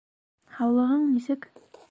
[0.59, 1.49] Һаулығың нисек?